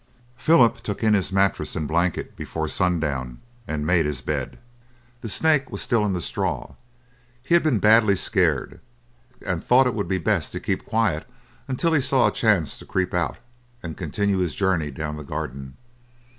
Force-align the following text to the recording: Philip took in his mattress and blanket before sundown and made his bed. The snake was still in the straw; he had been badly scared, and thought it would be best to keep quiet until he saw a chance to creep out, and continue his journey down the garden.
Philip 0.35 0.77
took 0.77 1.03
in 1.03 1.13
his 1.13 1.31
mattress 1.31 1.75
and 1.75 1.87
blanket 1.87 2.35
before 2.35 2.67
sundown 2.67 3.39
and 3.67 3.85
made 3.85 4.07
his 4.07 4.19
bed. 4.21 4.57
The 5.21 5.29
snake 5.29 5.69
was 5.71 5.83
still 5.83 6.03
in 6.03 6.13
the 6.13 6.23
straw; 6.23 6.73
he 7.43 7.53
had 7.53 7.61
been 7.61 7.77
badly 7.77 8.15
scared, 8.15 8.79
and 9.45 9.63
thought 9.63 9.85
it 9.85 9.93
would 9.93 10.07
be 10.07 10.17
best 10.17 10.53
to 10.53 10.59
keep 10.59 10.87
quiet 10.87 11.29
until 11.67 11.93
he 11.93 12.01
saw 12.01 12.27
a 12.27 12.31
chance 12.31 12.79
to 12.79 12.85
creep 12.87 13.13
out, 13.13 13.37
and 13.83 13.95
continue 13.95 14.39
his 14.39 14.55
journey 14.55 14.89
down 14.89 15.17
the 15.17 15.23
garden. 15.23 15.77